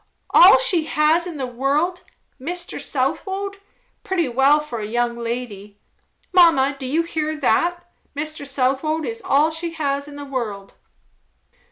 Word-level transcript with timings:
"All 0.31 0.57
she 0.57 0.85
has 0.85 1.27
in 1.27 1.37
the 1.37 1.45
world! 1.45 2.01
Mr. 2.41 2.81
Southwode! 2.81 3.59
Pretty 4.01 4.27
well 4.27 4.59
for 4.59 4.79
a 4.79 4.87
young 4.87 5.15
lady! 5.15 5.77
Mamma, 6.33 6.75
do 6.79 6.87
you 6.87 7.03
hear 7.03 7.35
that? 7.39 7.85
Mr. 8.15 8.47
Southwode 8.47 9.05
is 9.05 9.21
all 9.23 9.51
she 9.51 9.73
has 9.73 10.07
in 10.07 10.15
the 10.15 10.25
world." 10.25 10.73